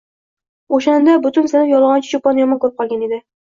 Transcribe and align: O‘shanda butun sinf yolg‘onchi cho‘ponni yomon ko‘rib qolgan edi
O‘shanda 0.77 1.17
butun 1.27 1.51
sinf 1.53 1.69
yolg‘onchi 1.73 2.11
cho‘ponni 2.17 2.45
yomon 2.47 2.65
ko‘rib 2.67 2.77
qolgan 2.83 3.09
edi 3.13 3.25